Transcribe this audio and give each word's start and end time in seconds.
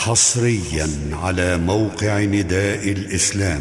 حصريا 0.00 0.88
على 1.12 1.56
موقع 1.56 2.24
نداء 2.24 2.92
الإسلام. 2.92 3.60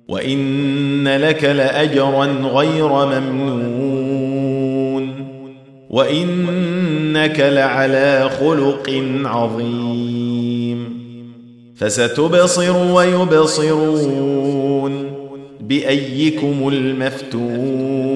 وان 0.10 1.08
لك 1.08 1.44
لاجرا 1.44 2.26
غير 2.26 3.20
ممنون 3.20 4.50
وانك 5.90 7.40
لعلى 7.40 8.30
خلق 8.40 9.04
عظيم 9.26 11.00
فستبصر 11.76 12.94
ويبصرون 12.94 14.30
بايكم 15.62 16.68
المفتون 16.74 18.10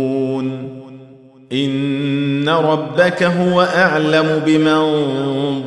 ان 1.53 2.49
ربك 2.49 3.23
هو 3.23 3.61
اعلم 3.61 4.41
بمن 4.45 4.81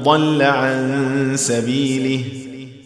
ضل 0.02 0.42
عن 0.42 1.32
سبيله 1.34 2.20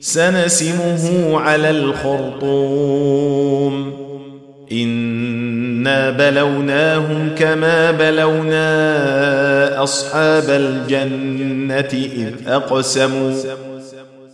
سنسمه 0.00 1.38
على 1.40 1.70
الخرطوم. 1.70 3.18
إنا 4.72 6.10
بلوناهم 6.10 7.30
كما 7.38 7.90
بلونا 7.90 9.82
أصحاب 9.82 10.44
الجنة 10.48 11.88
إذ 11.92 12.32
أقسموا 12.46 13.32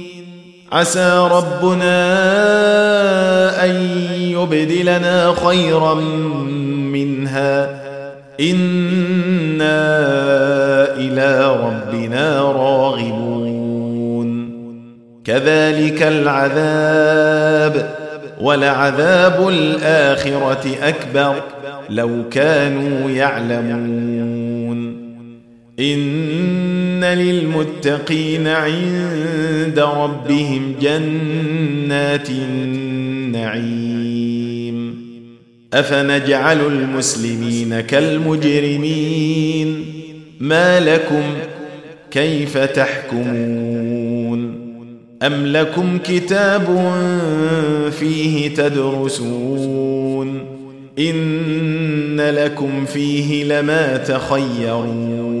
عسى 0.71 1.27
ربنا 1.31 1.95
أن 3.65 3.75
يبدلنا 4.21 5.33
خيرا 5.45 5.93
منها. 6.93 7.81
إنا 8.39 9.81
إلى 10.95 11.55
ربنا 11.63 12.41
راغبون. 12.41 13.51
كذلك 15.25 16.03
العذاب 16.03 17.89
ولعذاب 18.41 19.47
الآخرة 19.47 20.67
أكبر. 20.83 21.35
لو 21.89 22.09
كانوا 22.31 23.09
يعلمون. 23.09 24.50
إن 25.81 27.03
للمتقين 27.03 28.47
عند 28.47 29.79
ربهم 29.79 30.75
جنات 30.81 32.29
النعيم. 32.29 33.91
أفنجعل 35.73 36.67
المسلمين 36.67 37.79
كالمجرمين؟ 37.79 39.85
ما 40.39 40.79
لكم 40.79 41.23
كيف 42.11 42.57
تحكمون؟ 42.57 44.61
أم 45.23 45.45
لكم 45.45 45.97
كتاب 45.97 46.93
فيه 47.99 48.53
تدرسون؟ 48.53 50.39
إن 50.99 52.21
لكم 52.21 52.85
فيه 52.85 53.43
لما 53.43 53.97
تخيرون. 53.97 55.40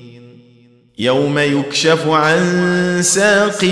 يوم 1.01 1.39
يكشف 1.39 2.07
عن 2.07 2.39
ساق 3.01 3.65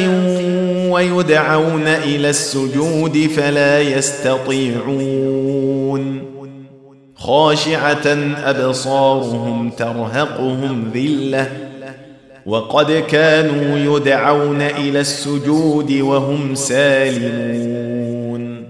ويدعون 0.90 1.88
إلى 1.88 2.30
السجود 2.30 3.30
فلا 3.36 3.82
يستطيعون. 3.82 5.42
خاشعة 7.16 8.08
أبصارهم 8.46 9.70
ترهقهم 9.70 10.92
ذِلَّةٌ 10.94 11.48
وقد 12.46 12.92
كانوا 12.92 13.98
يدعون 13.98 14.62
إلى 14.62 15.00
السجود 15.00 15.92
وهم 15.92 16.56
سالمون. 16.56 18.64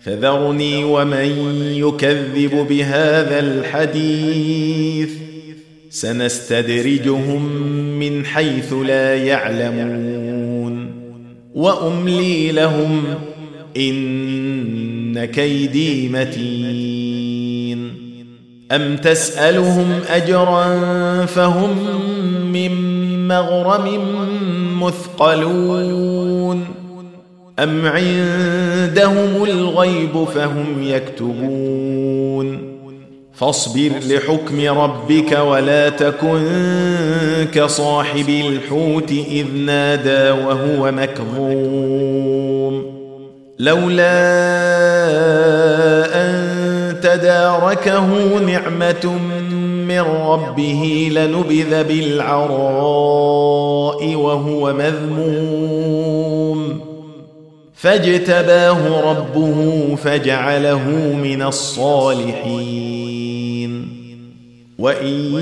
فذرني 0.00 0.84
ومن 0.84 1.60
يكذب 1.76 2.66
بهذا 2.68 3.38
الحديث. 3.38 5.10
سنستدرجهم 5.96 7.52
من 7.98 8.24
حيث 8.24 8.72
لا 8.72 9.16
يعلمون. 9.16 10.90
وأملي 11.54 12.52
لهم 12.52 13.04
إن 13.76 15.24
كيدي 15.24 16.08
متين. 16.08 17.92
أم 18.72 18.96
تسألهم 18.96 20.00
أجرا 20.10 21.26
فهم 21.26 21.78
من 22.52 22.72
مغرم 23.28 23.88
مثقلون. 24.82 26.64
أم 27.58 27.86
عندهم 27.86 29.44
الغيب 29.44 30.24
فهم 30.24 30.82
يكتبون. 30.82 32.75
فاصبر 33.38 33.90
لحكم 34.08 34.78
ربك 34.78 35.38
ولا 35.38 35.88
تكن 35.88 36.46
كصاحب 37.54 38.28
الحوت 38.28 39.10
إذ 39.10 39.46
نادى 39.54 40.30
وهو 40.30 40.92
مكظوم. 40.92 42.86
لولا 43.58 44.16
أن 46.14 46.96
تداركه 47.02 48.38
نعمة 48.38 49.18
من 49.88 50.00
ربه 50.00 51.08
لنبذ 51.12 51.84
بالعراء 51.84 52.54
وهو 54.14 54.72
مذموم. 54.72 56.80
فاجتباه 57.74 59.00
ربه 59.10 59.96
فجعله 59.96 60.88
من 61.22 61.42
الصالحين. 61.42 63.05
وان 64.86 65.34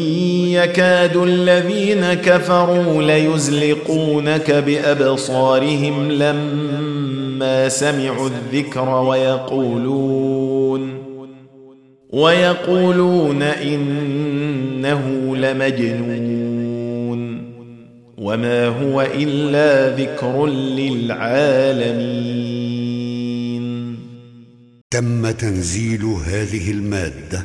يكاد 0.48 1.16
الذين 1.16 2.14
كفروا 2.14 3.02
ليزلقونك 3.02 4.50
بابصارهم 4.50 6.12
لما 6.12 7.68
سمعوا 7.68 8.28
الذكر 8.28 8.88
ويقولون 8.88 10.24
ويقولون 12.10 13.42
انه 13.42 15.36
لمجنون 15.36 16.74
وما 18.18 18.66
هو 18.66 19.02
الا 19.02 19.96
ذكر 19.96 20.46
للعالمين 20.46 22.14
تم 24.90 25.30
تنزيل 25.30 26.04
هذه 26.04 26.70
المادة 26.70 27.44